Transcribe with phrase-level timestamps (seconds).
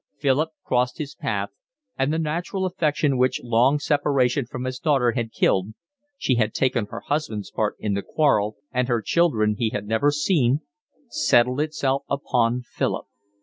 [0.17, 1.51] Philip crossed his path,
[1.95, 7.01] and the natural affection which long separation from his daughter had killed—she had taken her
[7.01, 13.05] husband's part in the quarrel and her children he had never seen—settled itself upon Philip.